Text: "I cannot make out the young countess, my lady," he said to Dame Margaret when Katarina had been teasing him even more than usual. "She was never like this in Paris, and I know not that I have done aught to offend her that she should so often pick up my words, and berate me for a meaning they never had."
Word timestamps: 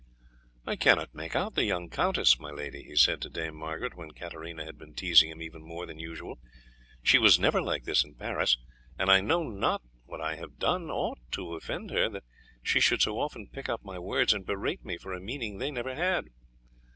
"I 0.65 0.75
cannot 0.77 1.13
make 1.13 1.35
out 1.35 1.53
the 1.53 1.63
young 1.63 1.87
countess, 1.87 2.39
my 2.39 2.49
lady," 2.49 2.81
he 2.81 2.95
said 2.95 3.21
to 3.21 3.29
Dame 3.29 3.55
Margaret 3.55 3.93
when 3.93 4.09
Katarina 4.15 4.65
had 4.65 4.79
been 4.79 4.95
teasing 4.95 5.29
him 5.29 5.43
even 5.43 5.61
more 5.61 5.85
than 5.85 5.99
usual. 5.99 6.39
"She 7.03 7.19
was 7.19 7.37
never 7.37 7.61
like 7.61 7.83
this 7.83 8.03
in 8.03 8.15
Paris, 8.15 8.57
and 8.97 9.11
I 9.11 9.21
know 9.21 9.43
not 9.43 9.83
that 10.09 10.19
I 10.19 10.37
have 10.37 10.57
done 10.57 10.89
aught 10.89 11.19
to 11.33 11.53
offend 11.53 11.91
her 11.91 12.09
that 12.09 12.23
she 12.63 12.79
should 12.79 13.03
so 13.03 13.19
often 13.19 13.47
pick 13.49 13.69
up 13.69 13.83
my 13.85 13.99
words, 13.99 14.33
and 14.33 14.43
berate 14.43 14.83
me 14.83 14.97
for 14.97 15.13
a 15.13 15.21
meaning 15.21 15.59
they 15.59 15.69
never 15.69 15.93
had." 15.93 16.25